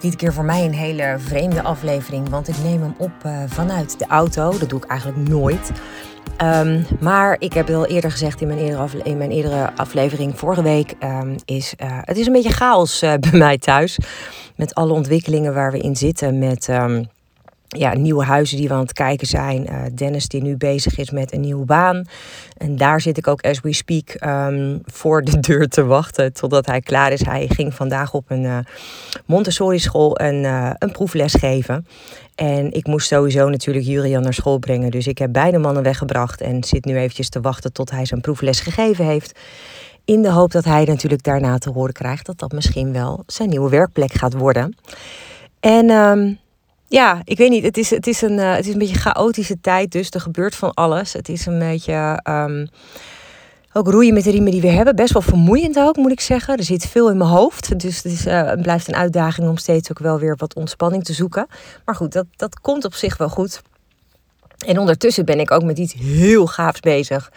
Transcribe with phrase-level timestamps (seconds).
[0.00, 3.98] Dit keer voor mij een hele vreemde aflevering, want ik neem hem op uh, vanuit
[3.98, 4.58] de auto.
[4.58, 5.70] Dat doe ik eigenlijk nooit.
[6.42, 10.38] Um, maar ik heb het al eerder gezegd in mijn eerdere, in mijn eerdere aflevering
[10.38, 10.94] vorige week.
[11.02, 13.98] Um, is, uh, het is een beetje chaos uh, bij mij thuis.
[14.56, 16.38] Met alle ontwikkelingen waar we in zitten.
[16.38, 17.08] Met um,
[17.68, 19.66] ja, nieuwe huizen die we aan het kijken zijn.
[19.70, 22.04] Uh, Dennis die nu bezig is met een nieuwe baan.
[22.56, 26.66] En daar zit ik ook as we speak um, voor de deur te wachten totdat
[26.66, 27.24] hij klaar is.
[27.24, 28.58] Hij ging vandaag op een uh,
[29.26, 31.86] Montessori school een, uh, een proefles geven.
[32.34, 34.90] En ik moest sowieso natuurlijk Julian naar school brengen.
[34.90, 38.20] Dus ik heb beide mannen weggebracht en zit nu eventjes te wachten tot hij zijn
[38.20, 39.38] proefles gegeven heeft.
[40.04, 43.48] In de hoop dat hij natuurlijk daarna te horen krijgt dat dat misschien wel zijn
[43.48, 44.76] nieuwe werkplek gaat worden.
[45.60, 46.38] En um,
[46.88, 47.64] ja, ik weet niet.
[47.64, 50.54] Het is, het, is een, uh, het is een beetje chaotische tijd, dus er gebeurt
[50.54, 51.12] van alles.
[51.12, 52.68] Het is een beetje um,
[53.72, 54.96] ook roeien met de riemen die we hebben.
[54.96, 56.56] Best wel vermoeiend ook, moet ik zeggen.
[56.56, 59.90] Er zit veel in mijn hoofd, dus het, is, het blijft een uitdaging om steeds
[59.90, 61.46] ook wel weer wat ontspanning te zoeken.
[61.84, 63.62] Maar goed, dat, dat komt op zich wel goed.
[64.66, 67.30] En ondertussen ben ik ook met iets heel gaafs bezig.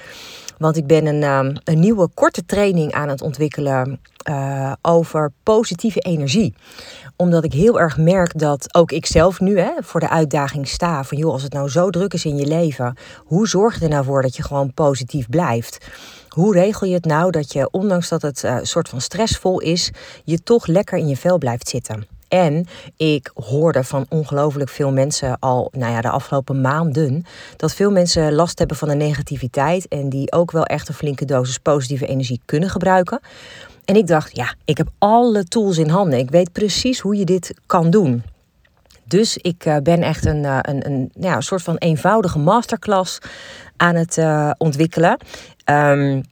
[0.58, 6.00] Want ik ben een, um, een nieuwe korte training aan het ontwikkelen uh, over positieve
[6.00, 6.54] energie.
[7.16, 11.04] Omdat ik heel erg merk dat ook ik zelf nu hè, voor de uitdaging sta.
[11.04, 13.90] Van joh, als het nou zo druk is in je leven, hoe zorg je er
[13.90, 15.88] nou voor dat je gewoon positief blijft?
[16.30, 19.60] Hoe regel je het nou dat je, ondanks dat het een uh, soort van stressvol
[19.60, 19.92] is,
[20.24, 22.19] je toch lekker in je vel blijft zitten?
[22.30, 22.66] En
[22.98, 28.34] ik hoorde van ongelooflijk veel mensen al, nou ja, de afgelopen maanden, dat veel mensen
[28.34, 32.42] last hebben van de negativiteit en die ook wel echt een flinke dosis positieve energie
[32.46, 33.20] kunnen gebruiken.
[33.86, 36.20] En ik dacht, ja, ik heb alle tools in handen.
[36.20, 38.24] Ik weet precies hoe je dit kan doen.
[39.06, 43.20] Dus ik uh, ben echt een, uh, een, een ja, een soort van eenvoudige masterclass
[43.78, 45.18] aan het uh, ontwikkelen.
[45.66, 46.24] Um,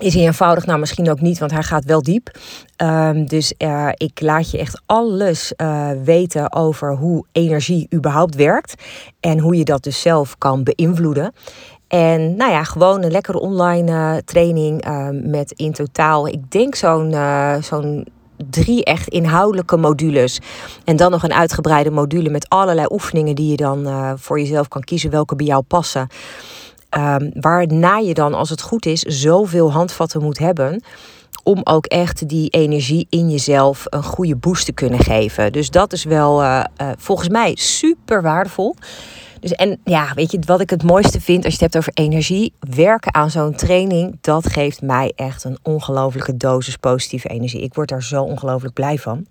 [0.00, 0.66] is hij eenvoudig?
[0.66, 2.38] Nou, misschien ook niet, want hij gaat wel diep.
[2.76, 8.82] Um, dus uh, ik laat je echt alles uh, weten over hoe energie überhaupt werkt.
[9.20, 11.32] En hoe je dat dus zelf kan beïnvloeden.
[11.88, 17.14] En nou ja, gewoon een lekkere online uh, training met in totaal, ik denk zo'n
[17.60, 18.06] zo'n
[18.50, 20.40] drie echt inhoudelijke modules.
[20.84, 23.88] En dan nog een uitgebreide module met allerlei oefeningen die je dan
[24.18, 26.08] voor jezelf kan kiezen welke bij jou passen.
[26.98, 30.82] Um, waarna je dan, als het goed is, zoveel handvatten moet hebben.
[31.42, 35.52] Om ook echt die energie in jezelf een goede boost te kunnen geven.
[35.52, 38.76] Dus dat is wel uh, uh, volgens mij super waardevol.
[39.40, 42.04] Dus en ja, weet je wat ik het mooiste vind als je het hebt over
[42.04, 42.52] energie?
[42.60, 47.62] Werken aan zo'n training, dat geeft mij echt een ongelofelijke dosis positieve energie.
[47.62, 49.26] Ik word daar zo ongelooflijk blij van.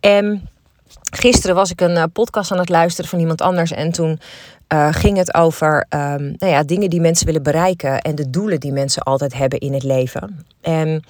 [0.00, 0.48] En
[1.12, 3.70] gisteren was ik een uh, podcast aan het luisteren van iemand anders.
[3.70, 4.20] En toen
[4.72, 8.60] uh, ging het over um, nou ja, dingen die mensen willen bereiken en de doelen
[8.60, 10.46] die mensen altijd hebben in het leven.
[10.60, 11.04] En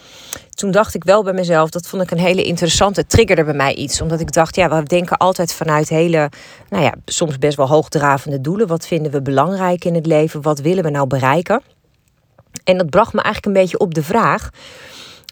[0.51, 3.75] toen dacht ik wel bij mezelf, dat vond ik een hele interessante, triggerde bij mij
[3.75, 4.01] iets.
[4.01, 6.31] Omdat ik dacht, ja, we denken altijd vanuit hele,
[6.69, 8.67] nou ja, soms best wel hoogdravende doelen.
[8.67, 10.43] Wat vinden we belangrijk in het leven?
[10.43, 11.63] Wat willen we nou bereiken?
[12.65, 14.51] En dat bracht me eigenlijk een beetje op de vraag: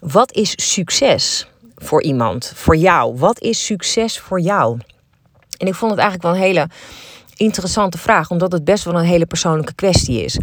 [0.01, 3.17] wat is succes voor iemand, voor jou?
[3.17, 4.79] Wat is succes voor jou?
[5.59, 6.69] En ik vond het eigenlijk wel een hele
[7.39, 10.39] interessante vraag, omdat het best wel een hele persoonlijke kwestie is.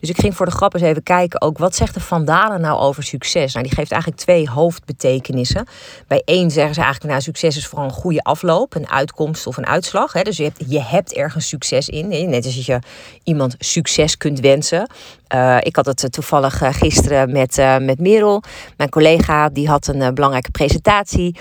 [0.00, 2.80] Dus ik ging voor de grap eens even kijken ook, wat zegt de Vandalen nou
[2.80, 3.52] over succes?
[3.52, 5.66] Nou, die geeft eigenlijk twee hoofdbetekenissen.
[6.06, 9.56] Bij één zeggen ze eigenlijk, nou, succes is vooral een goede afloop, een uitkomst of
[9.56, 10.12] een uitslag.
[10.12, 10.22] Hè?
[10.22, 12.78] Dus je hebt, je hebt ergens succes in, net als je
[13.22, 14.90] iemand succes kunt wensen.
[15.34, 18.42] Uh, ik had het toevallig gisteren met, uh, met Merel,
[18.76, 21.36] mijn collega, die had een belangrijke presentatie.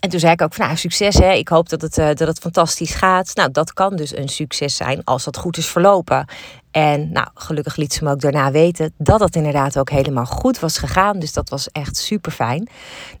[0.00, 1.32] En toen zei ik ook van nou, succes hè.
[1.32, 3.34] Ik hoop dat het, uh, dat het fantastisch gaat.
[3.34, 6.26] Nou, dat kan dus een succes zijn als dat goed is verlopen.
[6.70, 10.58] En nou, gelukkig liet ze me ook daarna weten dat dat inderdaad ook helemaal goed
[10.58, 11.18] was gegaan.
[11.18, 12.68] Dus dat was echt super fijn.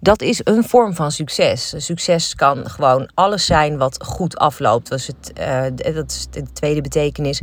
[0.00, 1.74] Dat is een vorm van succes.
[1.76, 4.88] Succes kan gewoon alles zijn wat goed afloopt.
[4.88, 7.40] Dat het, uh, dat is de tweede betekenis.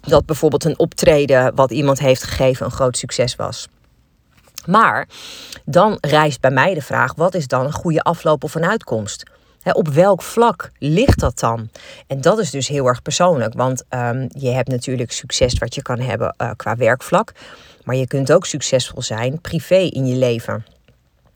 [0.00, 3.68] Dat bijvoorbeeld een optreden wat iemand heeft gegeven een groot succes was.
[4.66, 5.08] Maar
[5.64, 9.22] dan rijst bij mij de vraag: wat is dan een goede afloop of een uitkomst?
[9.72, 11.68] Op welk vlak ligt dat dan?
[12.06, 15.82] En dat is dus heel erg persoonlijk, want um, je hebt natuurlijk succes wat je
[15.82, 17.32] kan hebben uh, qua werkvlak,
[17.84, 20.64] maar je kunt ook succesvol zijn privé in je leven.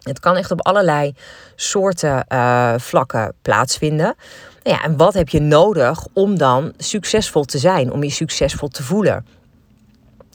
[0.03, 1.15] Het kan echt op allerlei
[1.57, 4.15] soorten uh, vlakken plaatsvinden.
[4.63, 8.69] Nou ja, en wat heb je nodig om dan succesvol te zijn, om je succesvol
[8.69, 9.27] te voelen?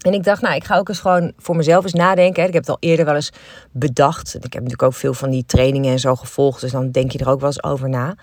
[0.03, 2.43] En ik dacht, nou, ik ga ook eens gewoon voor mezelf eens nadenken.
[2.43, 3.31] Ik heb het al eerder wel eens
[3.71, 4.35] bedacht.
[4.35, 6.61] Ik heb natuurlijk ook veel van die trainingen en zo gevolgd.
[6.61, 8.15] Dus dan denk je er ook wel eens over na.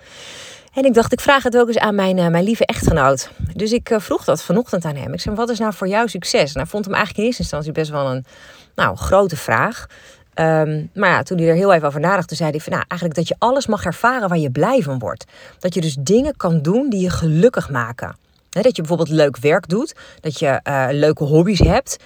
[0.73, 3.29] En ik dacht, ik vraag het ook eens aan mijn, uh, mijn lieve echtgenoot.
[3.55, 5.13] Dus ik uh, vroeg dat vanochtend aan hem.
[5.13, 6.53] Ik zei, wat is nou voor jou succes?
[6.53, 8.25] Nou, vond hem eigenlijk in eerste instantie best wel een
[8.75, 9.85] nou, grote vraag.
[10.35, 13.27] Um, maar ja, toen hij er heel even over nadacht, zei hij nou, eigenlijk dat
[13.27, 15.25] je alles mag ervaren waar je blij van wordt.
[15.59, 18.15] Dat je dus dingen kan doen die je gelukkig maken.
[18.59, 21.97] Dat je bijvoorbeeld leuk werk doet, dat je uh, leuke hobby's hebt,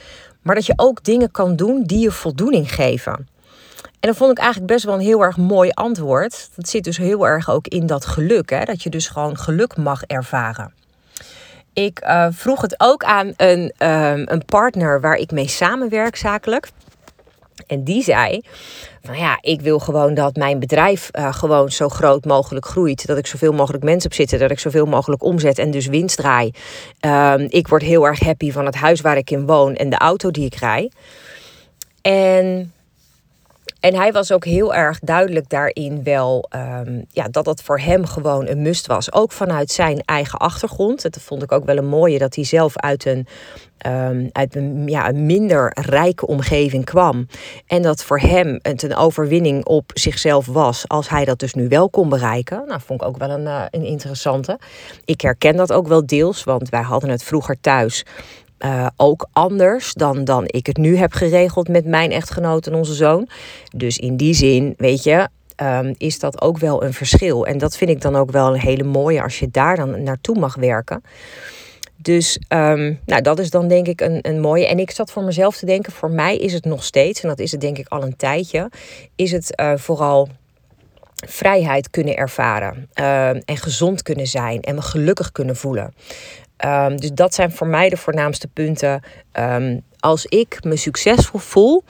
[0.42, 3.28] maar dat je ook dingen kan doen die je voldoening geven.
[4.00, 6.50] En dat vond ik eigenlijk best wel een heel erg mooi antwoord.
[6.56, 8.64] Dat zit dus heel erg ook in dat geluk, hè?
[8.64, 10.74] dat je dus gewoon geluk mag ervaren.
[11.74, 16.70] Ik uh, vroeg het ook aan een, um, een partner waar ik mee samenwerk zakelijk.
[17.68, 18.42] En die zei:
[19.04, 23.08] van ja, ik wil gewoon dat mijn bedrijf uh, gewoon zo groot mogelijk groeit.
[23.08, 26.18] Dat ik zoveel mogelijk mensen op zitten, dat ik zoveel mogelijk omzet en dus winst
[26.18, 26.52] draai.
[27.06, 29.98] Uh, ik word heel erg happy van het huis waar ik in woon en de
[29.98, 30.92] auto die ik rij.
[32.02, 32.74] En
[33.86, 38.06] en hij was ook heel erg duidelijk daarin wel um, ja, dat dat voor hem
[38.06, 39.14] gewoon een must was.
[39.14, 41.02] Ook vanuit zijn eigen achtergrond.
[41.02, 43.28] Dat vond ik ook wel een mooie dat hij zelf uit een,
[43.88, 47.28] um, uit een, ja, een minder rijke omgeving kwam.
[47.68, 50.88] En dat voor hem het een overwinning op zichzelf was.
[50.88, 52.64] Als hij dat dus nu wel kon bereiken.
[52.68, 54.60] Nou, vond ik ook wel een, uh, een interessante.
[55.04, 58.06] Ik herken dat ook wel deels, want wij hadden het vroeger thuis
[58.66, 62.94] uh, ook anders dan, dan ik het nu heb geregeld met mijn echtgenoot en onze
[62.94, 63.30] zoon.
[63.76, 65.28] Dus in die zin, weet je,
[65.62, 67.46] um, is dat ook wel een verschil.
[67.46, 70.40] En dat vind ik dan ook wel een hele mooie als je daar dan naartoe
[70.40, 71.04] mag werken.
[71.96, 74.68] Dus um, nou, dat is dan denk ik een, een mooie.
[74.68, 77.40] En ik zat voor mezelf te denken, voor mij is het nog steeds, en dat
[77.40, 78.72] is het denk ik al een tijdje,
[79.16, 80.30] is het uh, vooral
[81.28, 85.94] vrijheid kunnen ervaren uh, en gezond kunnen zijn en me gelukkig kunnen voelen.
[86.66, 89.02] Um, dus dat zijn voor mij de voornaamste punten.
[89.40, 91.84] Um, als ik me succesvol voel.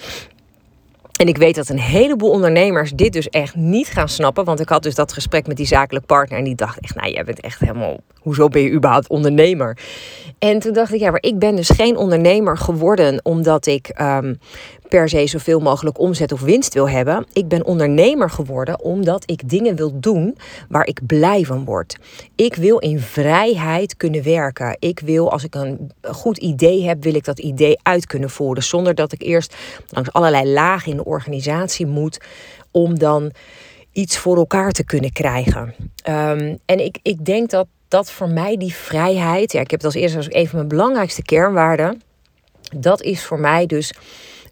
[1.20, 4.46] En ik weet dat een heleboel ondernemers dit dus echt niet gaan snappen.
[4.46, 6.38] Want ik had dus dat gesprek met die zakelijk partner.
[6.38, 7.98] En die dacht echt, nou jij bent echt helemaal...
[8.20, 9.78] Hoezo ben je überhaupt ondernemer?
[10.40, 13.20] En toen dacht ik, ja, maar ik ben dus geen ondernemer geworden...
[13.24, 14.40] omdat ik um,
[14.90, 17.26] per se zoveel mogelijk omzet of winst wil hebben.
[17.34, 20.38] Ik ben ondernemer geworden omdat ik dingen wil doen
[20.70, 21.98] waar ik blij van word.
[22.36, 24.76] Ik wil in vrijheid kunnen werken.
[24.80, 28.64] Ik wil, als ik een goed idee heb, wil ik dat idee uit kunnen voeren.
[28.64, 29.56] Zonder dat ik eerst
[29.90, 32.22] langs allerlei lagen in de organisatie moet
[32.72, 33.32] om dan
[33.92, 35.76] iets voor elkaar te kunnen krijgen.
[36.10, 39.94] Um, en ik, ik denk dat dat voor mij die vrijheid, ja, ik heb het
[39.94, 42.02] als eerste als een van mijn belangrijkste kernwaarden.
[42.76, 43.94] Dat is voor mij dus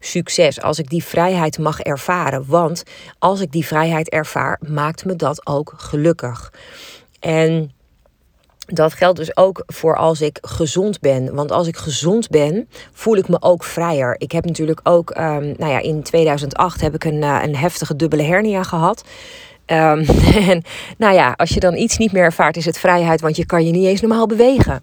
[0.06, 0.62] succes.
[0.62, 2.44] Als ik die vrijheid mag ervaren.
[2.48, 2.84] Want
[3.20, 6.54] als ik die vrijheid ervaar, maakt me dat ook gelukkig.
[7.20, 7.72] En
[8.66, 11.36] dat geldt dus ook voor als ik gezond ben.
[11.36, 14.16] Want als ik gezond ben, voel ik me ook vrijer.
[14.18, 17.96] Ik heb natuurlijk ook, um, nou ja, in 2008 heb ik een, uh, een heftige
[17.96, 19.04] dubbele hernia gehad.
[19.66, 20.06] Um,
[20.50, 20.64] en
[20.98, 23.66] nou ja, als je dan iets niet meer ervaart, is het vrijheid, want je kan
[23.66, 24.80] je niet eens normaal bewegen.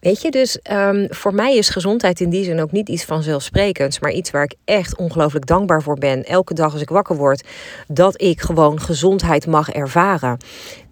[0.00, 4.00] Weet je, dus um, voor mij is gezondheid in die zin ook niet iets vanzelfsprekends,
[4.00, 6.24] maar iets waar ik echt ongelooflijk dankbaar voor ben.
[6.24, 7.46] Elke dag als ik wakker word,
[7.88, 10.38] dat ik gewoon gezondheid mag ervaren.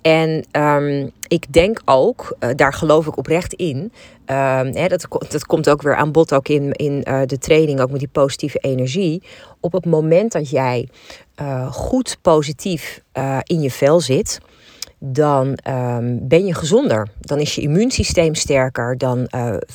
[0.02, 3.92] En um, ik denk ook, uh, daar geloof ik oprecht in.
[4.24, 7.90] Hè, dat, dat komt ook weer aan bod ook in, in uh, de training, ook
[7.90, 9.22] met die positieve energie.
[9.62, 10.88] Op het moment dat jij
[11.40, 13.00] uh, goed positief
[13.42, 14.40] in je vel zit,
[14.98, 17.08] dan um, ben je gezonder.
[17.20, 18.98] Dan is je immuunsysteem sterker.
[18.98, 19.28] Dan,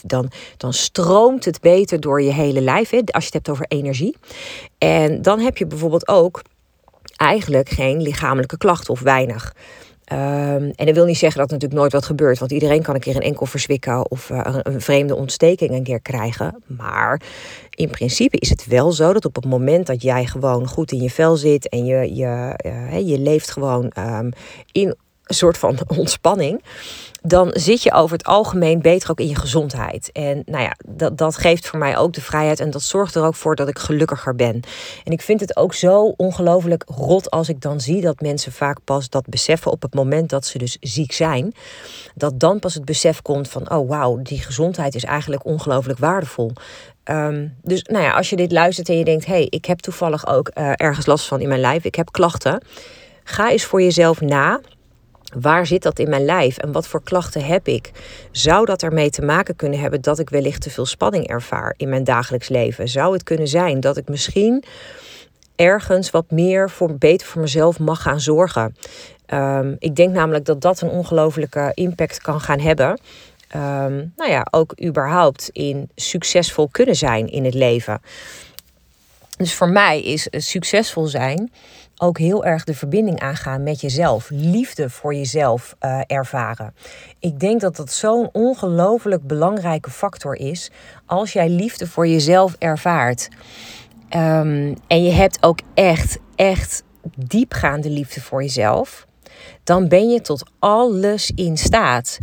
[0.06, 2.90] dan, dan stroomt het beter door je hele lijf.
[2.90, 4.18] Hè, als je het hebt over energie.
[4.78, 6.42] En dan heb je bijvoorbeeld ook
[7.16, 9.54] eigenlijk geen lichamelijke klachten of weinig.
[10.14, 12.40] Um, en dat wil niet zeggen dat er natuurlijk nooit wat gebeurt.
[12.40, 15.84] Want iedereen kan een keer een enkel verzwikken of uh, een, een, vreemde ontsteking een
[15.84, 16.64] keer krijgen.
[16.66, 17.22] Maar
[17.70, 21.02] in principe is het wel zo dat op het moment dat jij gewoon goed in
[21.02, 24.32] je vel zit en je, je, uh, je leeft gewoon um,
[24.72, 24.96] in
[25.28, 26.62] een soort van ontspanning
[27.28, 30.12] dan zit je over het algemeen beter ook in je gezondheid.
[30.12, 33.24] En nou ja, dat, dat geeft voor mij ook de vrijheid en dat zorgt er
[33.24, 34.60] ook voor dat ik gelukkiger ben.
[35.04, 38.78] En ik vind het ook zo ongelooflijk rot als ik dan zie dat mensen vaak
[38.84, 41.54] pas dat beseffen op het moment dat ze dus ziek zijn.
[42.16, 46.52] Dat dan pas het besef komt van, oh wauw, die gezondheid is eigenlijk ongelooflijk waardevol.
[47.04, 49.80] Um, dus nou ja, als je dit luistert en je denkt, hé, hey, ik heb
[49.80, 52.62] toevallig ook uh, ergens last van in mijn lijf, ik heb klachten.
[53.24, 54.60] Ga eens voor jezelf na
[55.36, 57.92] Waar zit dat in mijn lijf en wat voor klachten heb ik?
[58.32, 61.90] Zou dat ermee te maken kunnen hebben dat ik wellicht te veel spanning ervaar in
[61.90, 62.88] mijn dagelijks leven?
[62.88, 64.64] Zou het kunnen zijn dat ik misschien
[65.56, 68.76] ergens wat meer voor beter voor mezelf mag gaan zorgen.
[69.26, 73.00] Ehm, ik denk namelijk dat dat een ongelofelijke impact kan gaan hebben.
[73.56, 78.02] Um, nou ja, ook überhaupt in succesvol kunnen zijn in het leven.
[79.38, 81.52] Dus voor mij is succesvol zijn
[81.98, 84.30] ook heel erg de verbinding aangaan met jezelf.
[84.30, 86.74] Liefde voor jezelf uh, ervaren.
[87.20, 90.72] Ik denk dat dat zo'n ongelooflijk belangrijke factor is
[91.06, 93.30] als jij liefde voor jezelf ervaart.
[94.16, 96.84] Um, en je hebt ook echt, echt
[97.16, 99.06] diepgaande liefde voor jezelf.
[99.64, 102.18] Dan ben je tot alles in staat.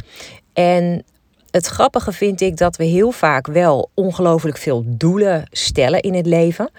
[0.53, 1.05] En
[1.55, 6.27] het grappige vind ik dat we heel vaak wel ongelooflijk veel doelen stellen in het
[6.27, 6.71] leven.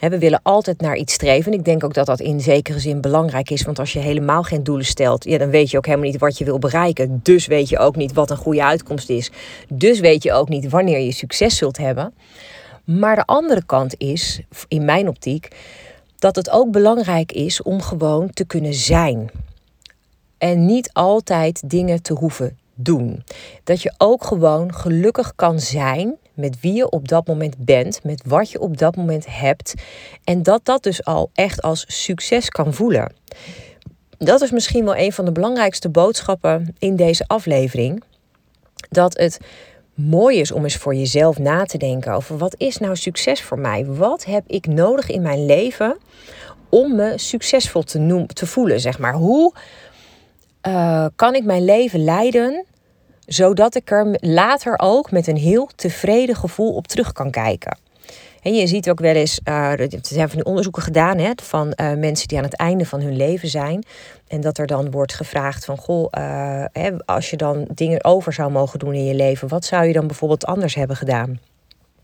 [0.00, 1.52] We willen altijd naar iets streven.
[1.52, 3.62] Ik denk ook dat dat in zekere zin belangrijk is.
[3.62, 6.38] Want als je helemaal geen doelen stelt, ja, dan weet je ook helemaal niet wat
[6.38, 7.20] je wil bereiken.
[7.22, 9.30] Dus weet je ook niet wat een goede uitkomst is.
[9.68, 12.14] Dus weet je ook niet wanneer je succes zult hebben.
[12.84, 15.48] Maar de andere kant is, in mijn optiek,
[16.18, 19.30] dat het ook belangrijk is om gewoon te kunnen zijn.
[20.38, 23.24] En niet altijd dingen te hoeven doen.
[23.64, 28.22] Dat je ook gewoon gelukkig kan zijn met wie je op dat moment bent, met
[28.26, 29.74] wat je op dat moment hebt.
[30.24, 33.12] En dat dat dus al echt als succes kan voelen.
[34.18, 38.02] Dat is misschien wel een van de belangrijkste boodschappen in deze aflevering.
[38.88, 39.38] Dat het
[39.94, 43.58] mooi is om eens voor jezelf na te denken over wat is nou succes voor
[43.58, 43.86] mij?
[43.86, 45.96] Wat heb ik nodig in mijn leven
[46.68, 48.80] om me succesvol te, te voelen?
[48.80, 49.14] Zeg maar.
[49.14, 49.52] Hoe
[50.66, 52.64] uh, kan ik mijn leven leiden
[53.26, 57.78] zodat ik er later ook met een heel tevreden gevoel op terug kan kijken.
[58.42, 61.66] En je ziet ook wel eens, uh, er zijn van die onderzoeken gedaan hè, van
[61.76, 63.84] uh, mensen die aan het einde van hun leven zijn.
[64.28, 66.06] En dat er dan wordt gevraagd van, goh,
[66.72, 69.92] hè, als je dan dingen over zou mogen doen in je leven, wat zou je
[69.92, 71.40] dan bijvoorbeeld anders hebben gedaan?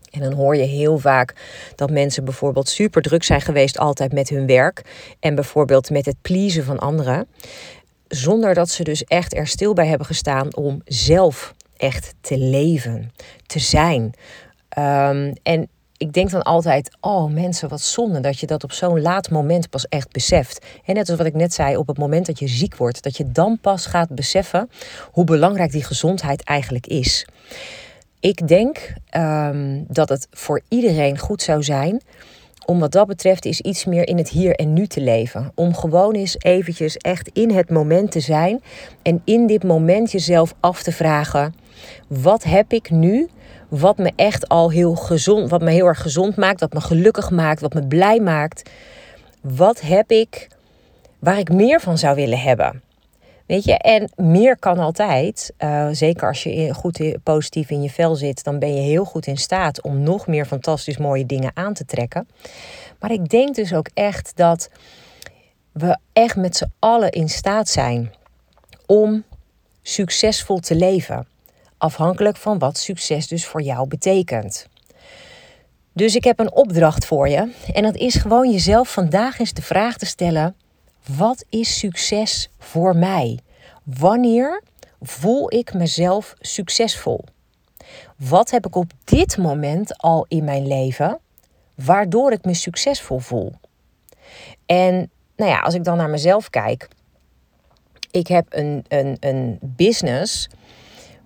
[0.09, 1.33] En dan hoor je heel vaak
[1.75, 4.81] dat mensen bijvoorbeeld super druk zijn geweest altijd met hun werk.
[5.19, 7.27] En bijvoorbeeld met het pleasen van anderen
[8.09, 13.11] zonder dat ze dus echt er stil bij hebben gestaan om zelf echt te leven,
[13.45, 14.13] te zijn.
[14.77, 19.01] Um, en ik denk dan altijd, oh mensen, wat zonde dat je dat op zo'n
[19.01, 20.65] laat moment pas echt beseft.
[20.85, 23.17] En net als wat ik net zei, op het moment dat je ziek wordt, dat
[23.17, 24.69] je dan pas gaat beseffen
[25.11, 27.25] hoe belangrijk die gezondheid eigenlijk is.
[28.19, 32.01] Ik denk um, dat het voor iedereen goed zou zijn
[32.69, 35.51] om wat dat betreft is iets meer in het hier en nu te leven.
[35.55, 38.61] Om gewoon eens eventjes echt in het moment te zijn.
[39.01, 41.55] En in dit moment jezelf af te vragen:
[42.07, 43.29] wat heb ik nu?
[43.69, 47.29] Wat me echt al heel gezond, wat me heel erg gezond maakt, wat me gelukkig
[47.31, 48.69] maakt, wat me blij maakt.
[49.41, 50.47] Wat heb ik
[51.19, 52.81] waar ik meer van zou willen hebben?
[53.49, 55.53] Weet je, en meer kan altijd.
[55.59, 59.27] Uh, zeker als je goed positief in je vel zit, dan ben je heel goed
[59.27, 62.27] in staat om nog meer fantastisch mooie dingen aan te trekken.
[62.99, 64.69] Maar ik denk dus ook echt dat
[65.71, 68.13] we echt met z'n allen in staat zijn
[68.85, 69.23] om
[69.81, 71.27] succesvol te leven.
[71.77, 74.67] Afhankelijk van wat succes dus voor jou betekent.
[75.93, 77.51] Dus ik heb een opdracht voor je.
[77.73, 80.55] En dat is gewoon jezelf vandaag eens de vraag te stellen
[81.17, 83.39] wat is succes voor mij?
[83.83, 84.63] Wanneer
[85.01, 87.23] voel ik mezelf succesvol?
[88.15, 91.19] Wat heb ik op dit moment al in mijn leven
[91.75, 93.53] waardoor ik me succesvol voel?
[94.65, 96.87] En nou ja, als ik dan naar mezelf kijk,
[98.11, 100.49] ik heb een, een, een business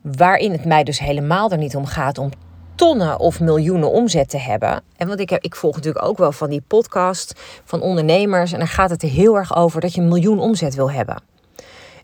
[0.02, 2.32] waarin het mij dus helemaal er niet om gaat om
[2.76, 4.82] tonnen of miljoenen omzet te hebben.
[4.98, 8.52] En want ik, heb, ik volg natuurlijk ook wel van die podcast van ondernemers.
[8.52, 11.24] En daar gaat het er heel erg over dat je een miljoen omzet wil hebben.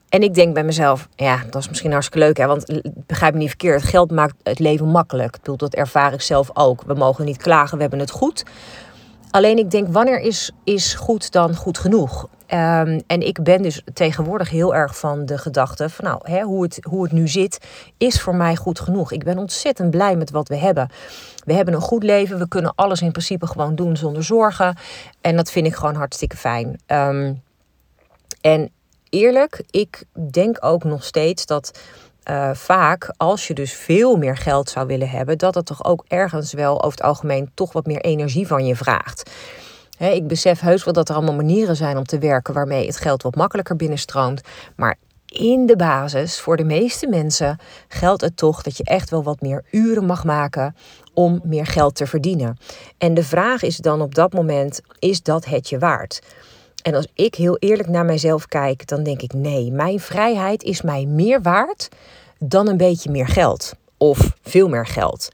[0.09, 2.37] En ik denk bij mezelf, ja, dat is misschien hartstikke leuk.
[2.37, 2.45] Hè?
[2.45, 5.37] Want begrijp me niet verkeerd, geld maakt het leven makkelijk.
[5.43, 6.81] Ik dat ervaar ik zelf ook.
[6.81, 8.43] We mogen niet klagen, we hebben het goed.
[9.31, 12.27] Alleen ik denk, wanneer is, is goed dan goed genoeg?
[12.53, 16.63] Um, en ik ben dus tegenwoordig heel erg van de gedachte van nou, hè, hoe,
[16.63, 17.59] het, hoe het nu zit,
[17.97, 19.11] is voor mij goed genoeg.
[19.11, 20.89] Ik ben ontzettend blij met wat we hebben.
[21.45, 24.77] We hebben een goed leven, we kunnen alles in principe gewoon doen zonder zorgen.
[25.21, 26.79] En dat vind ik gewoon hartstikke fijn.
[26.87, 27.41] Um,
[28.41, 28.71] en
[29.09, 31.79] eerlijk, ik denk ook nog steeds dat
[32.29, 36.05] uh, vaak, als je dus veel meer geld zou willen hebben, dat het toch ook
[36.07, 39.31] ergens wel over het algemeen toch wat meer energie van je vraagt
[40.07, 43.23] ik besef heus wel dat er allemaal manieren zijn om te werken waarmee het geld
[43.23, 44.41] wat makkelijker binnenstroomt.
[44.75, 49.23] Maar in de basis, voor de meeste mensen, geldt het toch dat je echt wel
[49.23, 50.75] wat meer uren mag maken
[51.13, 52.57] om meer geld te verdienen.
[52.97, 56.21] En de vraag is dan op dat moment: is dat het je waard?
[56.81, 60.81] En als ik heel eerlijk naar mijzelf kijk, dan denk ik: nee, mijn vrijheid is
[60.81, 61.89] mij meer waard
[62.37, 65.29] dan een beetje meer geld of veel meer geld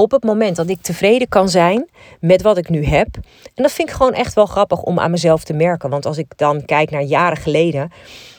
[0.00, 1.88] op het moment dat ik tevreden kan zijn
[2.20, 3.08] met wat ik nu heb.
[3.54, 5.90] En dat vind ik gewoon echt wel grappig om aan mezelf te merken.
[5.90, 7.92] Want als ik dan kijk naar jaren geleden,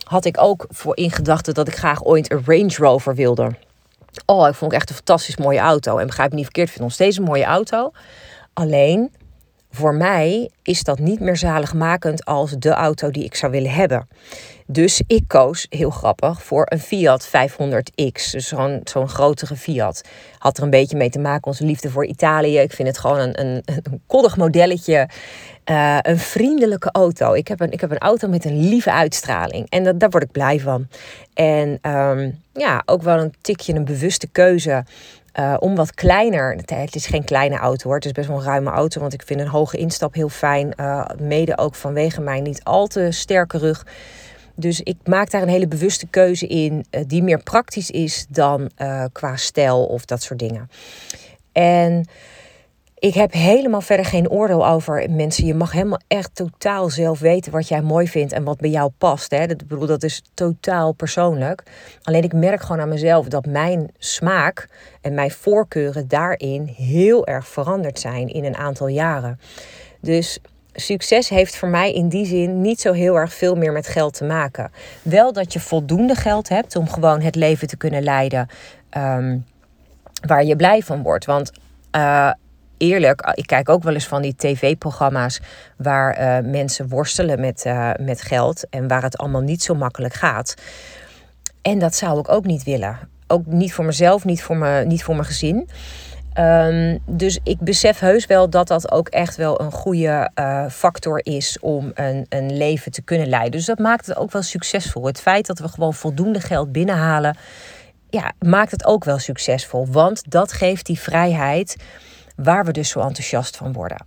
[0.03, 3.51] had ik ook voor in gedachten dat ik graag ooit een Range Rover wilde.
[4.25, 5.97] Oh, ik vond het echt een fantastisch mooie auto.
[5.97, 7.91] En begrijp me niet verkeerd, ik vind nog steeds een mooie auto.
[8.53, 9.11] Alleen,
[9.71, 14.07] voor mij is dat niet meer zaligmakend als de auto die ik zou willen hebben.
[14.67, 18.31] Dus ik koos, heel grappig, voor een Fiat 500X.
[18.31, 20.01] Dus zo'n zo'n grotere Fiat.
[20.37, 22.59] Had er een beetje mee te maken, onze liefde voor Italië.
[22.59, 25.09] Ik vind het gewoon een, een, een koddig modelletje.
[25.65, 27.33] Uh, een vriendelijke auto.
[27.33, 29.69] Ik heb een, ik heb een auto met een lieve uitstraling.
[29.69, 30.87] En dat, daar word ik blij van.
[31.33, 34.83] En um, ja, ook wel een tikje een bewuste keuze.
[35.39, 38.43] Uh, om wat kleiner, het is geen kleine auto hoor, het is best wel een
[38.43, 40.73] ruime auto, want ik vind een hoge instap heel fijn.
[40.79, 43.85] Uh, mede ook vanwege mijn niet al te sterke rug.
[44.55, 48.71] Dus ik maak daar een hele bewuste keuze in, uh, die meer praktisch is dan
[49.11, 50.69] qua stijl of dat soort dingen.
[51.51, 52.05] En
[53.01, 55.45] ik heb helemaal verder geen oordeel over mensen.
[55.45, 58.91] Je mag helemaal echt totaal zelf weten wat jij mooi vindt en wat bij jou
[58.97, 59.31] past.
[59.31, 59.47] Hè.
[59.47, 61.63] Dat, bedoel, dat is totaal persoonlijk.
[62.03, 64.67] Alleen ik merk gewoon aan mezelf dat mijn smaak
[65.01, 69.39] en mijn voorkeuren daarin heel erg veranderd zijn in een aantal jaren.
[70.01, 70.39] Dus
[70.73, 74.13] succes heeft voor mij in die zin niet zo heel erg veel meer met geld
[74.13, 74.71] te maken.
[75.01, 78.47] Wel dat je voldoende geld hebt om gewoon het leven te kunnen leiden
[78.97, 79.45] um,
[80.27, 81.25] waar je blij van wordt.
[81.25, 81.51] Want
[81.95, 82.31] uh,
[82.81, 85.39] eerlijk, ik kijk ook wel eens van die tv-programma's
[85.77, 90.13] waar uh, mensen worstelen met, uh, met geld en waar het allemaal niet zo makkelijk
[90.13, 90.53] gaat.
[91.61, 92.99] En dat zou ik ook niet willen.
[93.27, 95.69] Ook niet voor mezelf, niet voor, me, niet voor mijn gezin.
[96.39, 101.25] Um, dus ik besef heus wel dat dat ook echt wel een goede uh, factor
[101.25, 103.51] is om een, een leven te kunnen leiden.
[103.51, 105.05] Dus dat maakt het ook wel succesvol.
[105.05, 107.37] Het feit dat we gewoon voldoende geld binnenhalen,
[108.09, 109.87] ja, maakt het ook wel succesvol.
[109.87, 111.75] Want dat geeft die vrijheid
[112.35, 114.05] waar we dus zo enthousiast van worden.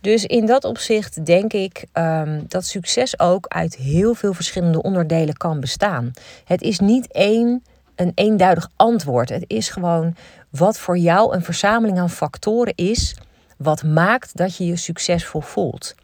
[0.00, 5.36] Dus in dat opzicht denk ik um, dat succes ook uit heel veel verschillende onderdelen
[5.36, 6.10] kan bestaan.
[6.44, 9.28] Het is niet één, een eenduidig antwoord.
[9.28, 10.16] Het is gewoon
[10.50, 13.16] wat voor jou een verzameling aan factoren is,
[13.56, 15.94] wat maakt dat je je succesvol voelt.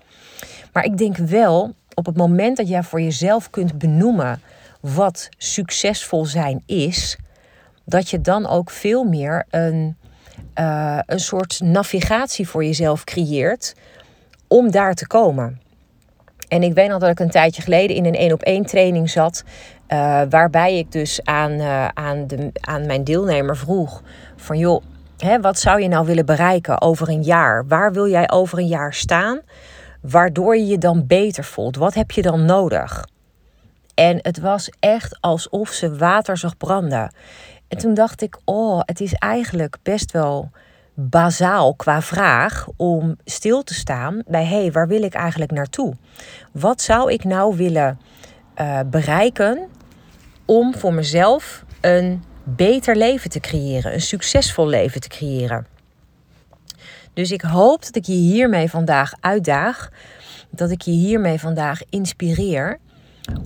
[0.72, 4.40] Maar ik denk wel, op het moment dat jij voor jezelf kunt benoemen
[4.81, 7.16] wat succesvol zijn is,
[7.85, 9.96] dat je dan ook veel meer een
[10.55, 13.74] uh, een soort navigatie voor jezelf creëert
[14.48, 15.61] om daar te komen.
[16.48, 19.11] En ik weet nog dat ik een tijdje geleden in een één op één training
[19.11, 19.44] zat.
[19.88, 24.02] Uh, waarbij ik dus aan, uh, aan, de, aan mijn deelnemer vroeg:
[24.37, 24.83] van joh,
[25.18, 27.66] hè, wat zou je nou willen bereiken over een jaar?
[27.66, 29.40] Waar wil jij over een jaar staan?
[30.00, 31.76] Waardoor je je dan beter voelt?
[31.76, 33.05] Wat heb je dan nodig?
[33.94, 37.12] En het was echt alsof ze water zag branden.
[37.72, 40.50] En toen dacht ik, oh, het is eigenlijk best wel
[40.94, 45.94] bazaal qua vraag om stil te staan bij hé, hey, waar wil ik eigenlijk naartoe?
[46.50, 47.98] Wat zou ik nou willen
[48.61, 49.68] uh, bereiken
[50.44, 55.66] om voor mezelf een beter leven te creëren, een succesvol leven te creëren?
[57.12, 59.90] Dus ik hoop dat ik je hiermee vandaag uitdaag,
[60.50, 62.78] dat ik je hiermee vandaag inspireer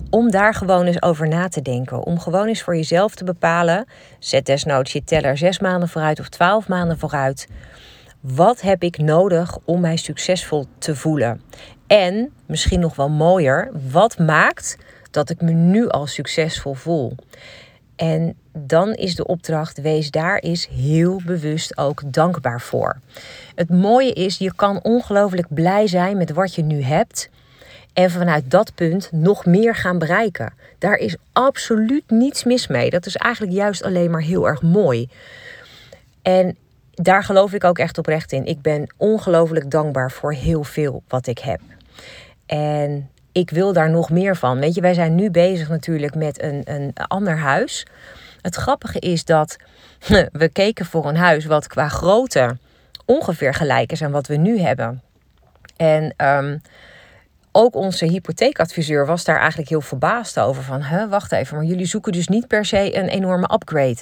[0.09, 2.03] om daar gewoon eens over na te denken.
[2.03, 3.85] Om gewoon eens voor jezelf te bepalen.
[4.19, 7.47] Zet desnoods je teller zes maanden vooruit of twaalf maanden vooruit.
[8.19, 11.41] Wat heb ik nodig om mij succesvol te voelen?
[11.87, 14.77] En misschien nog wel mooier, wat maakt
[15.11, 17.15] dat ik me nu al succesvol voel?
[17.95, 22.99] En dan is de opdracht: wees daar is heel bewust ook dankbaar voor.
[23.55, 27.29] Het mooie is, je kan ongelooflijk blij zijn met wat je nu hebt.
[27.97, 30.53] En vanuit dat punt nog meer gaan bereiken.
[30.77, 32.89] Daar is absoluut niets mis mee.
[32.89, 35.09] Dat is eigenlijk juist alleen maar heel erg mooi.
[36.21, 36.57] En
[36.93, 38.45] daar geloof ik ook echt oprecht in.
[38.45, 41.59] Ik ben ongelooflijk dankbaar voor heel veel wat ik heb.
[42.45, 44.59] En ik wil daar nog meer van.
[44.59, 47.85] Weet je, wij zijn nu bezig natuurlijk met een, een ander huis.
[48.41, 49.57] Het grappige is dat
[50.31, 52.57] we keken voor een huis wat qua grootte
[53.05, 55.01] ongeveer gelijk is aan wat we nu hebben.
[55.75, 56.61] En um,
[57.57, 60.63] ook onze hypotheekadviseur was daar eigenlijk heel verbaasd over.
[60.63, 63.97] Van, hè, wacht even, maar jullie zoeken dus niet per se een enorme upgrade.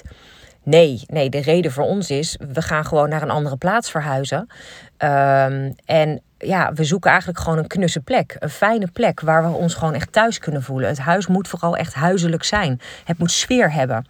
[0.62, 4.38] Nee, nee, de reden voor ons is, we gaan gewoon naar een andere plaats verhuizen.
[4.38, 8.36] Um, en ja, we zoeken eigenlijk gewoon een knusse plek.
[8.38, 10.88] Een fijne plek waar we ons gewoon echt thuis kunnen voelen.
[10.88, 12.80] Het huis moet vooral echt huiselijk zijn.
[13.04, 14.06] Het moet sfeer hebben.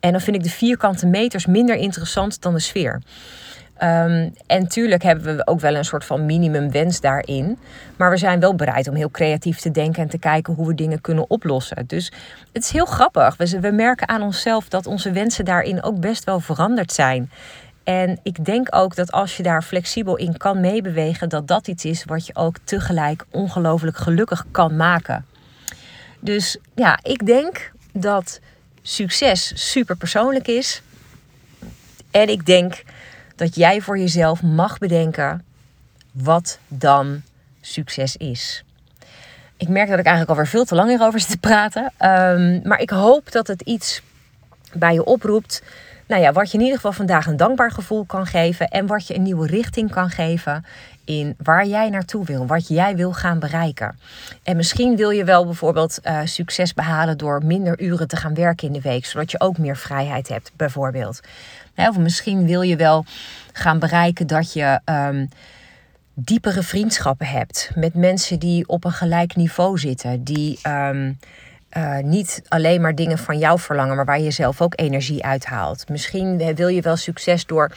[0.00, 3.02] En dan vind ik de vierkante meters minder interessant dan de sfeer.
[3.82, 7.58] Um, en tuurlijk hebben we ook wel een soort van minimumwens daarin.
[7.96, 10.74] Maar we zijn wel bereid om heel creatief te denken en te kijken hoe we
[10.74, 11.86] dingen kunnen oplossen.
[11.86, 12.12] Dus
[12.52, 13.36] het is heel grappig.
[13.36, 17.30] We, we merken aan onszelf dat onze wensen daarin ook best wel veranderd zijn.
[17.84, 21.84] En ik denk ook dat als je daar flexibel in kan meebewegen, dat dat iets
[21.84, 25.26] is wat je ook tegelijk ongelooflijk gelukkig kan maken.
[26.20, 28.40] Dus ja, ik denk dat
[28.82, 30.82] succes super persoonlijk is.
[32.10, 32.82] En ik denk
[33.38, 35.44] dat jij voor jezelf mag bedenken
[36.12, 37.22] wat dan
[37.60, 38.64] succes is.
[39.56, 41.82] Ik merk dat ik eigenlijk alweer veel te lang hierover zit te praten.
[41.82, 44.02] Um, maar ik hoop dat het iets
[44.72, 45.62] bij je oproept.
[46.08, 48.68] Nou ja, wat je in ieder geval vandaag een dankbaar gevoel kan geven.
[48.68, 50.64] En wat je een nieuwe richting kan geven
[51.04, 52.46] in waar jij naartoe wil.
[52.46, 53.98] Wat jij wil gaan bereiken.
[54.42, 58.66] En misschien wil je wel bijvoorbeeld uh, succes behalen door minder uren te gaan werken
[58.66, 59.06] in de week.
[59.06, 61.20] Zodat je ook meer vrijheid hebt, bijvoorbeeld.
[61.76, 63.04] Of misschien wil je wel
[63.52, 64.80] gaan bereiken dat je.
[64.84, 65.28] Um,
[66.20, 71.18] diepere vriendschappen hebt met mensen die op een gelijk niveau zitten, die um,
[71.76, 75.88] uh, niet alleen maar dingen van jou verlangen, maar waar je zelf ook energie uithaalt.
[75.88, 77.72] Misschien wil je wel succes door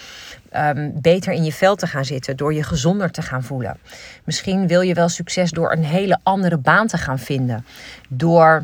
[0.55, 3.77] um, beter in je vel te gaan zitten, door je gezonder te gaan voelen.
[4.23, 7.65] Misschien wil je wel succes door een hele andere baan te gaan vinden,
[8.09, 8.63] door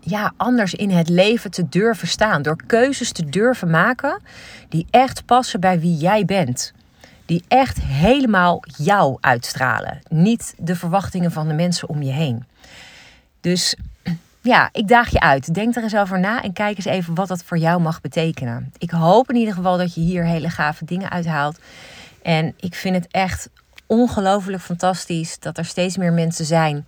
[0.00, 4.20] ja, anders in het leven te durven staan, door keuzes te durven maken
[4.68, 6.72] die echt passen bij wie jij bent
[7.26, 10.00] die echt helemaal jou uitstralen.
[10.08, 12.44] Niet de verwachtingen van de mensen om je heen.
[13.40, 13.76] Dus
[14.42, 15.54] ja, ik daag je uit.
[15.54, 18.72] Denk er eens over na en kijk eens even wat dat voor jou mag betekenen.
[18.78, 21.58] Ik hoop in ieder geval dat je hier hele gave dingen uithaalt.
[22.22, 23.48] En ik vind het echt
[23.86, 26.86] ongelooflijk fantastisch dat er steeds meer mensen zijn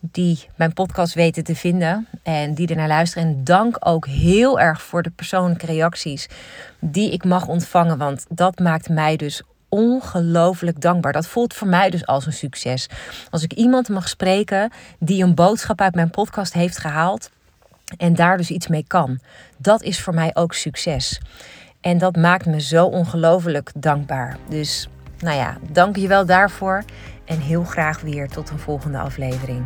[0.00, 3.28] die mijn podcast weten te vinden en die er naar luisteren.
[3.28, 6.28] En dank ook heel erg voor de persoonlijke reacties
[6.80, 9.42] die ik mag ontvangen, want dat maakt mij dus
[9.74, 11.12] ongelooflijk dankbaar.
[11.12, 12.88] Dat voelt voor mij dus als een succes.
[13.30, 17.30] Als ik iemand mag spreken die een boodschap uit mijn podcast heeft gehaald
[17.96, 19.18] en daar dus iets mee kan,
[19.56, 21.20] dat is voor mij ook succes.
[21.80, 24.36] En dat maakt me zo ongelooflijk dankbaar.
[24.48, 26.84] Dus nou ja, dank je wel daarvoor
[27.24, 29.64] en heel graag weer tot een volgende aflevering.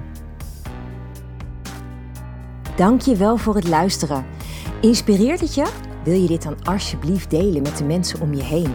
[2.77, 4.25] Dank je wel voor het luisteren.
[4.81, 5.73] Inspireert het je?
[6.05, 8.75] Wil je dit dan alsjeblieft delen met de mensen om je heen?